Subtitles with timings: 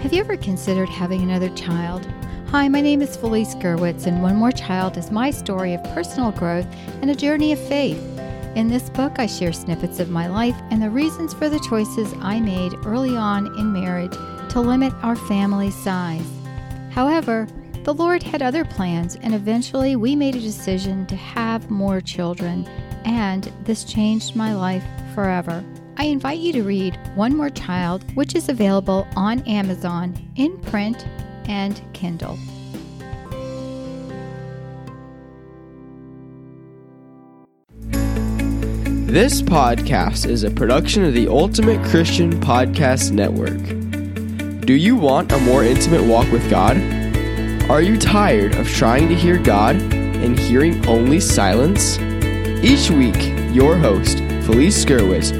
[0.00, 2.08] Have you ever considered having another child?
[2.48, 6.32] Hi, my name is Felice Gerwitz, and One More Child is my story of personal
[6.32, 6.66] growth
[7.02, 8.02] and a journey of faith.
[8.56, 12.14] In this book, I share snippets of my life and the reasons for the choices
[12.22, 14.14] I made early on in marriage
[14.52, 16.26] to limit our family size.
[16.90, 17.46] However,
[17.84, 22.66] the Lord had other plans, and eventually we made a decision to have more children,
[23.04, 25.62] and this changed my life forever.
[25.96, 31.06] I invite you to read One More Child, which is available on Amazon in print
[31.46, 32.38] and Kindle.
[39.10, 43.58] This podcast is a production of the Ultimate Christian Podcast Network.
[44.64, 46.76] Do you want a more intimate walk with God?
[47.68, 51.98] Are you tired of trying to hear God and hearing only silence?
[52.62, 53.16] Each week,
[53.52, 55.39] your host, Felice Gerwitz,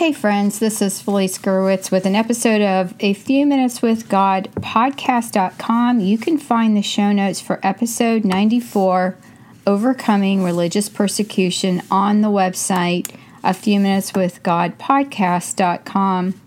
[0.00, 4.48] Hey, friends, this is Felice Gerwitz with an episode of A Few Minutes with God
[4.54, 6.00] podcast.com.
[6.00, 9.18] You can find the show notes for episode 94,
[9.66, 16.40] Overcoming Religious Persecution, on the website, A Few Minutes with God podcast.com.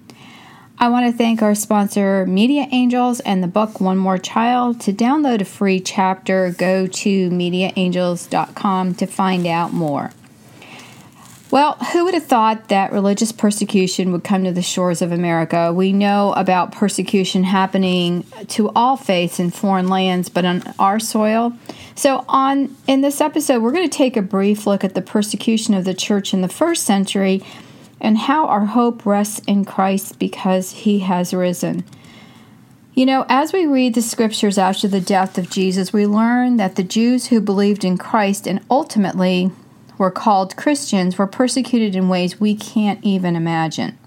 [0.80, 4.82] I want to thank our sponsor, Media Angels, and the book One More Child.
[4.82, 10.10] To download a free chapter, go to mediaangels.com to find out more.
[11.54, 15.72] Well, who would have thought that religious persecution would come to the shores of America?
[15.72, 21.54] We know about persecution happening to all faiths in foreign lands, but on our soil.
[21.94, 25.76] So, on in this episode, we're going to take a brief look at the persecution
[25.76, 27.44] of the church in the first century
[28.02, 31.84] and how our hope rests in Christ because he has risen.
[32.96, 36.78] You know, as we read the scriptures after the death of Jesus, we learn that
[36.78, 39.52] the Jews who believed in Christ and ultimately
[40.04, 43.98] were called Christians were persecuted in ways we can't even imagine.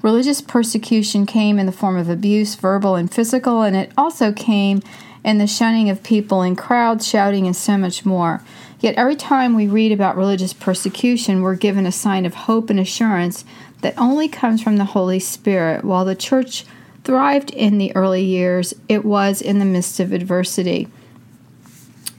[0.00, 4.80] Religious persecution came in the form of abuse, verbal and physical, and it also came
[5.24, 8.40] in the shunning of people in crowds, shouting, and so much more.
[8.78, 12.78] Yet every time we read about religious persecution, we're given a sign of hope and
[12.78, 13.44] assurance
[13.80, 15.84] that only comes from the Holy Spirit.
[15.84, 16.64] While the church
[17.02, 20.86] thrived in the early years, it was in the midst of adversity.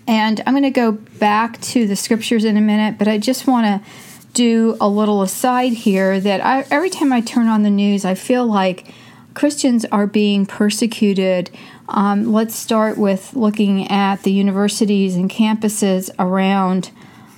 [0.07, 3.45] And I'm going to go back to the scriptures in a minute, but I just
[3.45, 3.89] want to
[4.33, 8.15] do a little aside here that I, every time I turn on the news, I
[8.15, 8.93] feel like
[9.33, 11.51] Christians are being persecuted.
[11.89, 16.91] Um, let's start with looking at the universities and campuses around.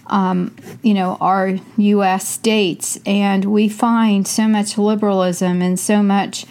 [0.07, 2.27] Um, you know our U.S.
[2.27, 6.47] states, and we find so much liberalism and so much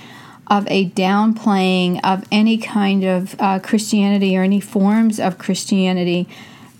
[0.48, 6.28] of a downplaying of any kind of uh, Christianity or any forms of Christianity.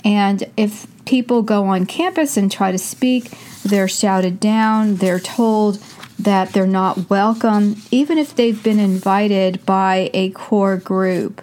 [0.05, 5.83] And if people go on campus and try to speak, they're shouted down, they're told
[6.19, 11.43] that they're not welcome, even if they've been invited by a core group.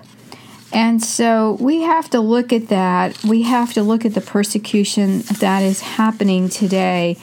[0.74, 3.24] And so we have to look at that.
[3.24, 7.18] We have to look at the persecution that is happening today.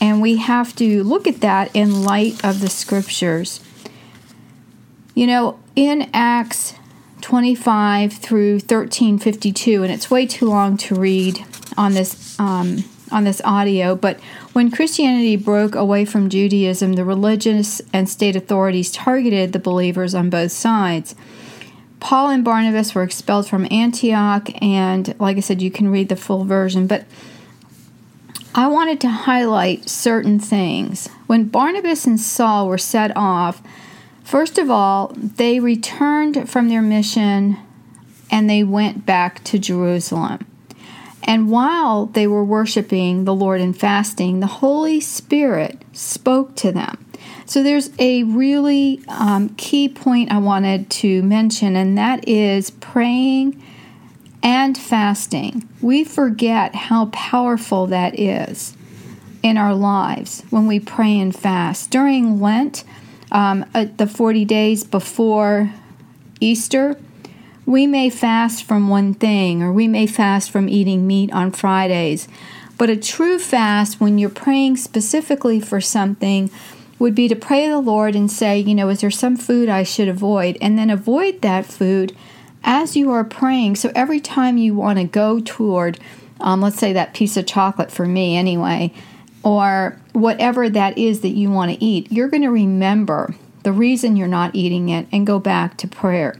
[0.00, 3.60] And we have to look at that in light of the scriptures.
[5.14, 6.74] You know, in Acts
[7.20, 11.44] 25 through 1352, and it's way too long to read
[11.76, 14.18] on this um, on this audio, but
[14.54, 20.30] when Christianity broke away from Judaism, the religious and state authorities targeted the believers on
[20.30, 21.14] both sides.
[22.00, 26.16] Paul and Barnabas were expelled from Antioch, and like I said, you can read the
[26.16, 27.04] full version, but
[28.54, 31.08] I wanted to highlight certain things.
[31.26, 33.62] When Barnabas and Saul were set off,
[34.24, 37.58] First of all, they returned from their mission
[38.30, 40.46] and they went back to Jerusalem.
[41.24, 47.06] And while they were worshiping the Lord and fasting, the Holy Spirit spoke to them.
[47.46, 53.62] So there's a really um, key point I wanted to mention, and that is praying
[54.42, 55.68] and fasting.
[55.80, 58.76] We forget how powerful that is
[59.42, 61.90] in our lives when we pray and fast.
[61.90, 62.84] During Lent,
[63.32, 65.72] um, the 40 days before
[66.38, 66.96] Easter,
[67.66, 72.28] we may fast from one thing or we may fast from eating meat on Fridays.
[72.78, 76.50] But a true fast, when you're praying specifically for something,
[76.98, 79.68] would be to pray to the Lord and say, you know, is there some food
[79.68, 80.56] I should avoid?
[80.60, 82.14] And then avoid that food
[82.64, 85.98] as you are praying, so every time you want to go toward,
[86.40, 88.92] um, let's say that piece of chocolate for me anyway,
[89.42, 94.16] or whatever that is that you want to eat, you're going to remember the reason
[94.16, 96.36] you're not eating it and go back to prayer.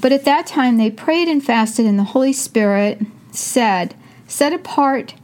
[0.00, 3.00] But at that time they prayed and fasted, and the Holy Spirit
[3.32, 3.94] said,
[4.26, 5.14] Set apart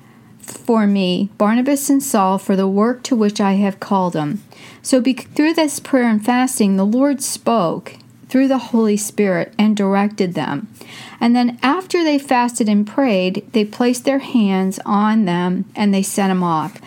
[0.41, 4.43] for me Barnabas and Saul for the work to which I have called them.
[4.81, 7.97] So, be, through this prayer and fasting, the Lord spoke
[8.29, 10.69] through the Holy Spirit and directed them.
[11.23, 16.03] And then, after they fasted and prayed, they placed their hands on them and they
[16.03, 16.81] sent them off.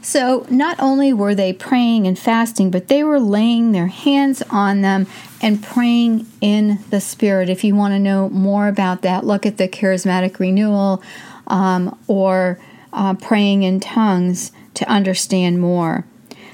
[0.00, 4.80] So, not only were they praying and fasting, but they were laying their hands on
[4.80, 5.06] them
[5.42, 7.50] and praying in the Spirit.
[7.50, 11.02] If you want to know more about that, look at the charismatic renewal
[11.46, 12.58] um, or
[12.94, 16.06] uh, praying in tongues to understand more.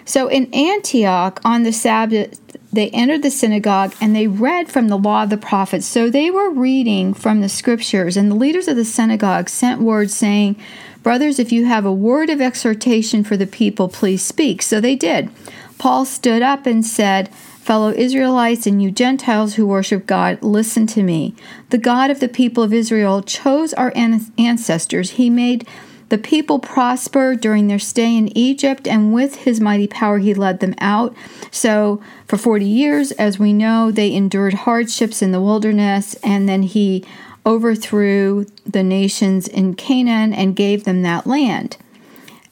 [0.05, 2.41] So, in Antioch on the Sabbath,
[2.75, 5.87] they entered the synagogue and they read from the law of the prophets.
[5.87, 10.11] So, they were reading from the scriptures, and the leaders of the synagogue sent word
[10.11, 10.57] saying,
[11.05, 14.63] Brothers, if you have a word of exhortation for the people, please speak.
[14.63, 15.29] So they did.
[15.77, 17.29] Paul stood up and said,
[17.65, 21.35] Fellow Israelites and you Gentiles who worship God, listen to me.
[21.69, 25.13] The God of the people of Israel chose our ancestors.
[25.13, 25.69] He made
[26.09, 30.61] the people prosper during their stay in Egypt, and with his mighty power, he led
[30.61, 31.15] them out.
[31.51, 36.63] So, for 40 years, as we know, they endured hardships in the wilderness, and then
[36.63, 37.05] he
[37.47, 41.77] overthrew the nations in Canaan and gave them that land.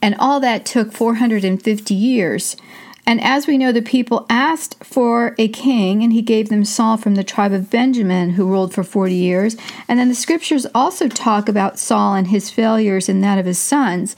[0.01, 2.57] And all that took 450 years.
[3.05, 6.97] And as we know, the people asked for a king, and he gave them Saul
[6.97, 9.57] from the tribe of Benjamin, who ruled for 40 years.
[9.89, 13.59] And then the scriptures also talk about Saul and his failures and that of his
[13.59, 14.15] sons.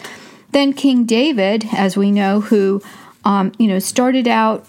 [0.52, 2.82] Then King David, as we know, who
[3.24, 4.66] um, you know started out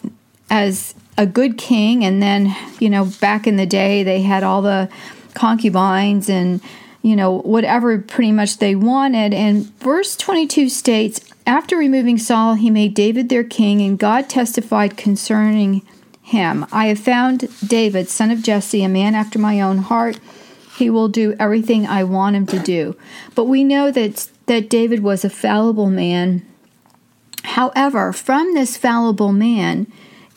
[0.50, 4.61] as a good king, and then you know back in the day they had all
[4.61, 4.89] the
[5.33, 6.61] concubines and
[7.06, 9.31] you know whatever pretty much they wanted.
[9.31, 14.98] And verse 22 states, after removing Saul, he made David their king, and God testified
[14.98, 15.84] concerning
[16.24, 20.19] him I have found David, son of Jesse, a man after my own heart.
[20.75, 22.98] He will do everything I want him to do.
[23.36, 26.44] But we know that, that David was a fallible man.
[27.44, 29.86] However, from this fallible man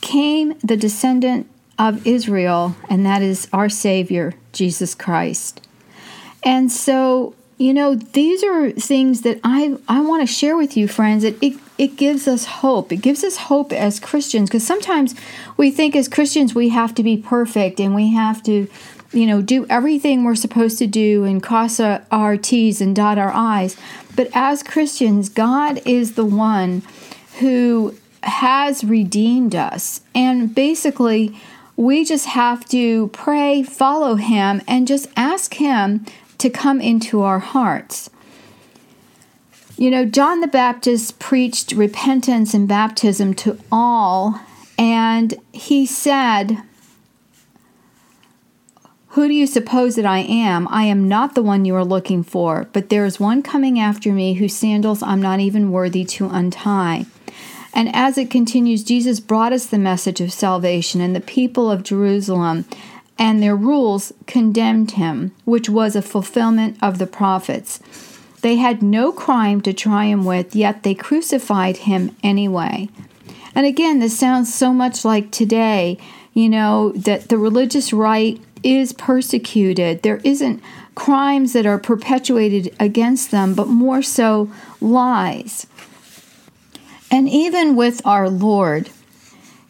[0.02, 1.48] came the descendant
[1.78, 5.66] of Israel, and that is our Savior, Jesus Christ.
[6.42, 10.86] And so you know, these are things that I, I want to share with you,
[10.86, 11.24] friends.
[11.24, 12.92] It, it, it gives us hope.
[12.92, 15.16] It gives us hope as Christians because sometimes
[15.56, 18.68] we think as Christians we have to be perfect and we have to,
[19.12, 23.32] you know, do everything we're supposed to do and cross our T's and dot our
[23.32, 23.76] I's.
[24.14, 26.82] But as Christians, God is the one
[27.40, 30.00] who has redeemed us.
[30.14, 31.36] And basically,
[31.76, 36.04] we just have to pray, follow Him, and just ask Him
[36.38, 38.10] to come into our hearts.
[39.76, 44.40] You know, John the Baptist preached repentance and baptism to all,
[44.76, 46.62] and he said,
[49.08, 50.66] Who do you suppose that I am?
[50.68, 54.12] I am not the one you are looking for, but there is one coming after
[54.12, 57.06] me whose sandals I'm not even worthy to untie.
[57.72, 61.84] And as it continues, Jesus brought us the message of salvation, and the people of
[61.84, 62.64] Jerusalem
[63.18, 67.80] and their rules condemned him, which was a fulfillment of the prophets.
[68.40, 72.88] They had no crime to try him with, yet they crucified him anyway.
[73.54, 75.98] And again, this sounds so much like today,
[76.32, 80.02] you know, that the religious right is persecuted.
[80.02, 80.62] There isn't
[80.94, 85.66] crimes that are perpetuated against them, but more so lies.
[87.10, 88.90] And even with our Lord,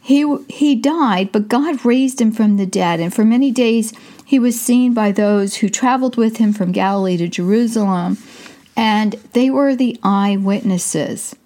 [0.09, 3.93] he, he died, but God raised him from the dead, and for many days
[4.25, 8.17] he was seen by those who traveled with him from Galilee to Jerusalem,
[8.75, 11.37] and they were the eyewitnesses.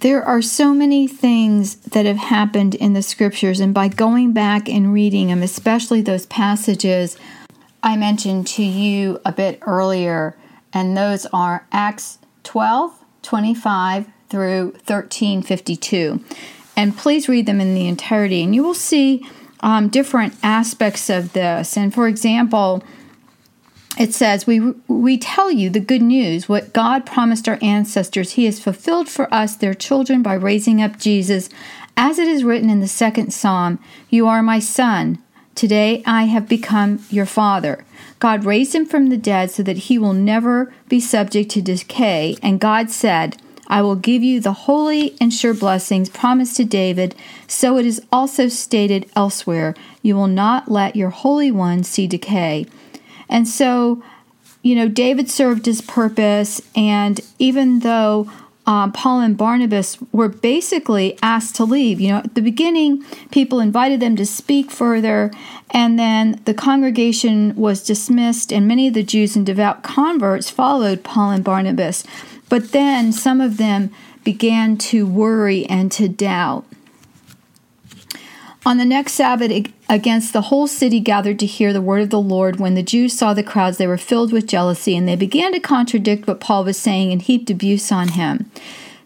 [0.00, 4.70] There are so many things that have happened in the scriptures, and by going back
[4.70, 7.18] and reading them, especially those passages
[7.82, 10.38] I mentioned to you a bit earlier,
[10.72, 16.22] and those are Acts 12, 25, through 1352.
[16.76, 19.26] And please read them in the entirety, and you will see
[19.60, 21.76] um, different aspects of this.
[21.76, 22.84] And for example,
[23.98, 28.32] it says, we, we tell you the good news, what God promised our ancestors.
[28.32, 31.48] He has fulfilled for us, their children, by raising up Jesus.
[31.96, 33.78] As it is written in the second psalm,
[34.10, 35.18] You are my son.
[35.54, 37.86] Today I have become your father.
[38.18, 42.36] God raised him from the dead so that he will never be subject to decay.
[42.42, 47.14] And God said, I will give you the holy and sure blessings promised to David.
[47.46, 52.66] So it is also stated elsewhere You will not let your Holy One see decay.
[53.28, 54.02] And so,
[54.62, 58.30] you know, David served his purpose, and even though
[58.66, 62.00] um, Paul and Barnabas were basically asked to leave.
[62.00, 65.30] You know, at the beginning, people invited them to speak further,
[65.70, 71.04] and then the congregation was dismissed, and many of the Jews and devout converts followed
[71.04, 72.02] Paul and Barnabas.
[72.48, 73.90] But then some of them
[74.24, 76.64] began to worry and to doubt.
[78.64, 82.20] On the next Sabbath, against the whole city gathered to hear the word of the
[82.20, 82.58] Lord.
[82.58, 85.60] When the Jews saw the crowds, they were filled with jealousy, and they began to
[85.60, 88.50] contradict what Paul was saying and heaped abuse on him.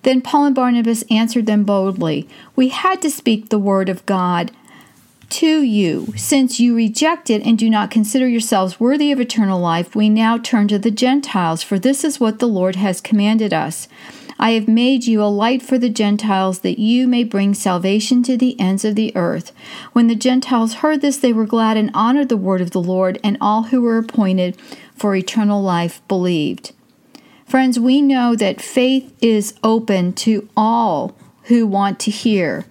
[0.03, 4.51] Then Paul and Barnabas answered them boldly We had to speak the word of God
[5.31, 6.13] to you.
[6.17, 10.39] Since you reject it and do not consider yourselves worthy of eternal life, we now
[10.39, 13.89] turn to the Gentiles, for this is what the Lord has commanded us.
[14.39, 18.39] I have made you a light for the Gentiles, that you may bring salvation to
[18.39, 19.53] the ends of the earth.
[19.93, 23.21] When the Gentiles heard this, they were glad and honored the word of the Lord,
[23.23, 24.57] and all who were appointed
[24.95, 26.73] for eternal life believed.
[27.45, 32.65] Friends, we know that faith is open to all who want to hear.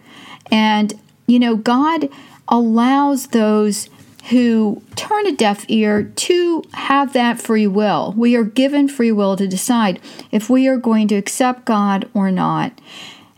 [0.50, 0.94] And,
[1.28, 2.10] you know, God
[2.50, 3.90] allows those
[4.30, 8.14] who turn a deaf ear to have that free will.
[8.18, 10.00] We are given free will to decide
[10.32, 12.80] if we are going to accept God or not.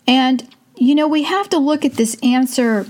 [0.08, 2.88] And, you know, we have to look at this answer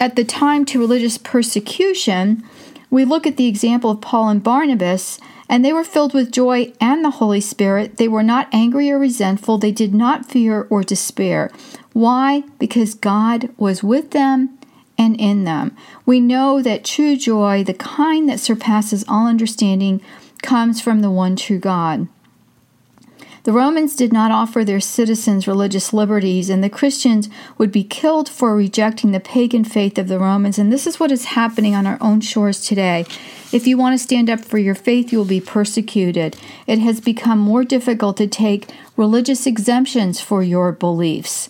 [0.00, 2.42] at the time to religious persecution.
[2.88, 6.72] We look at the example of Paul and Barnabas, and they were filled with joy
[6.80, 7.98] and the Holy Spirit.
[7.98, 9.58] They were not angry or resentful.
[9.58, 11.50] They did not fear or despair.
[11.92, 12.44] Why?
[12.58, 14.55] Because God was with them
[14.98, 15.76] and in them.
[16.04, 20.00] We know that true joy, the kind that surpasses all understanding,
[20.42, 22.08] comes from the one true God.
[23.46, 28.28] The Romans did not offer their citizens religious liberties, and the Christians would be killed
[28.28, 30.58] for rejecting the pagan faith of the Romans.
[30.58, 33.06] And this is what is happening on our own shores today.
[33.52, 36.36] If you want to stand up for your faith, you will be persecuted.
[36.66, 41.48] It has become more difficult to take religious exemptions for your beliefs.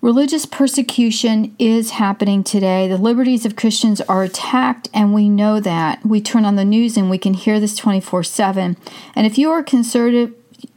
[0.00, 2.86] Religious persecution is happening today.
[2.86, 6.06] The liberties of Christians are attacked, and we know that.
[6.06, 8.76] We turn on the news and we can hear this 24 7.
[9.16, 10.34] And if you are conservative,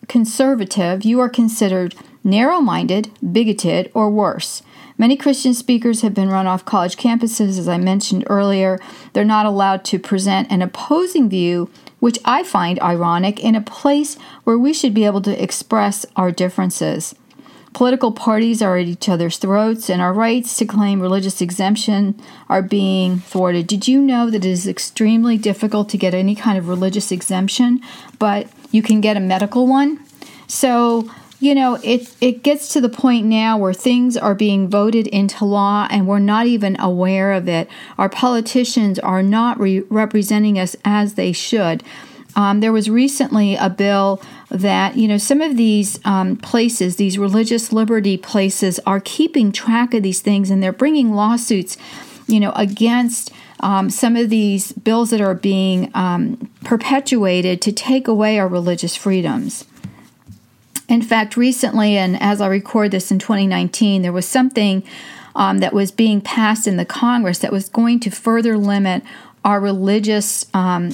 [0.07, 4.63] conservative, you are considered narrow minded, bigoted, or worse.
[4.97, 8.79] Many Christian speakers have been run off college campuses, as I mentioned earlier.
[9.13, 14.15] They're not allowed to present an opposing view, which I find ironic, in a place
[14.45, 17.13] where we should be able to express our differences.
[17.73, 22.61] Political parties are at each other's throats, and our rights to claim religious exemption are
[22.61, 23.65] being thwarted.
[23.65, 27.79] Did you know that it is extremely difficult to get any kind of religious exemption,
[28.19, 29.99] but you can get a medical one?
[30.47, 31.09] So,
[31.39, 35.45] you know, it, it gets to the point now where things are being voted into
[35.45, 37.69] law and we're not even aware of it.
[37.97, 41.83] Our politicians are not re- representing us as they should.
[42.35, 47.17] Um, there was recently a bill that, you know, some of these um, places, these
[47.17, 51.77] religious liberty places, are keeping track of these things and they're bringing lawsuits,
[52.27, 58.07] you know, against um, some of these bills that are being um, perpetuated to take
[58.07, 59.65] away our religious freedoms.
[60.89, 64.83] In fact, recently, and as I record this in 2019, there was something
[65.35, 69.03] um, that was being passed in the Congress that was going to further limit
[69.43, 70.91] our religious um,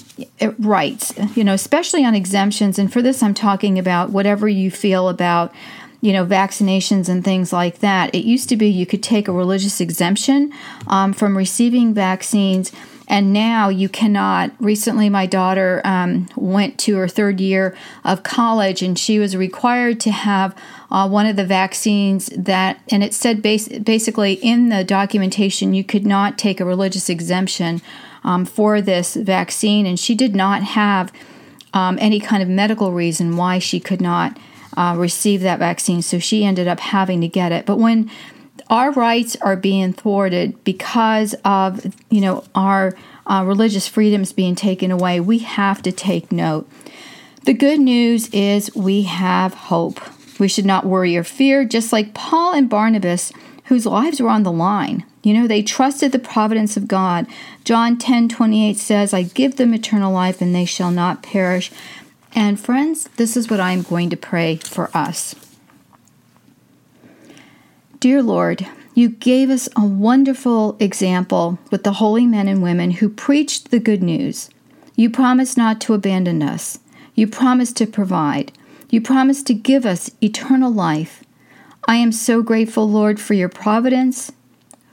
[0.59, 2.79] rights, you know, especially on exemptions.
[2.79, 5.53] And for this, I'm talking about whatever you feel about,
[5.99, 8.15] you know, vaccinations and things like that.
[8.15, 10.53] It used to be you could take a religious exemption
[10.87, 12.71] um, from receiving vaccines.
[13.09, 14.51] And now you cannot.
[14.59, 20.01] Recently, my daughter um, went to her third year of college, and she was required
[20.01, 20.53] to have
[20.91, 25.85] uh, one of the vaccines that, and it said bas- basically in the documentation, you
[25.85, 27.81] could not take a religious exemption
[28.23, 31.11] um, for this vaccine, and she did not have
[31.73, 34.37] um, any kind of medical reason why she could not
[34.75, 36.01] uh, receive that vaccine.
[36.01, 37.65] So she ended up having to get it.
[37.65, 38.09] But when
[38.69, 42.95] our rights are being thwarted because of you know our
[43.25, 46.69] uh, religious freedoms being taken away, we have to take note.
[47.43, 49.99] The good news is we have hope.
[50.39, 53.31] We should not worry or fear, just like Paul and Barnabas,
[53.65, 55.05] whose lives were on the line.
[55.27, 57.27] You know, they trusted the providence of God.
[57.65, 61.69] John 10 28 says, I give them eternal life and they shall not perish.
[62.33, 65.35] And friends, this is what I'm going to pray for us.
[67.99, 73.09] Dear Lord, you gave us a wonderful example with the holy men and women who
[73.09, 74.49] preached the good news.
[74.95, 76.79] You promised not to abandon us.
[77.15, 78.53] You promised to provide.
[78.89, 81.21] You promised to give us eternal life.
[81.85, 84.31] I am so grateful, Lord, for your providence,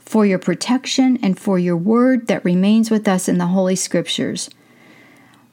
[0.05, 4.49] for your protection, and for your word that remains with us in the Holy Scriptures.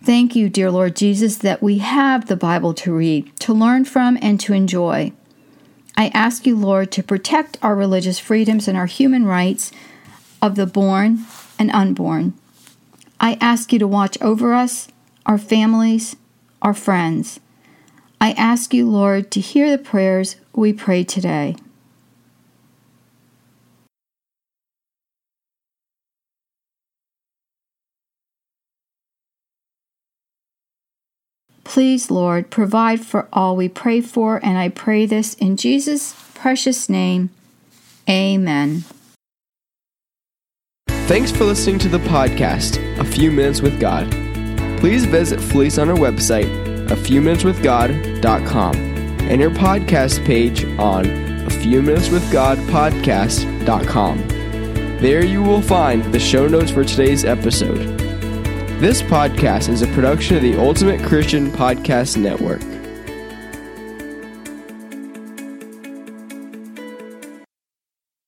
[0.04, 4.18] Thank you, dear Lord Jesus, that we have the Bible to read, to learn from,
[4.20, 5.12] and to enjoy.
[5.96, 9.70] I ask you, Lord, to protect our religious freedoms and our human rights
[10.40, 11.24] of the born
[11.58, 12.34] and unborn.
[13.20, 14.88] I ask you to watch over us,
[15.24, 16.16] our families,
[16.60, 17.38] our friends.
[18.20, 21.56] I ask you, Lord, to hear the prayers we pray today.
[31.72, 36.90] Please, Lord, provide for all we pray for, and I pray this in Jesus' precious
[36.90, 37.30] name.
[38.06, 38.84] Amen.
[41.08, 44.10] Thanks for listening to the podcast, A Few Minutes with God.
[44.80, 50.66] Please visit Felice on our website, a few minutes with God.com, and your podcast page
[50.78, 51.06] on
[51.46, 54.28] a few minutes with God podcast.com.
[54.98, 58.01] There you will find the show notes for today's episode.
[58.82, 62.71] This podcast is a production of the Ultimate Christian Podcast Network.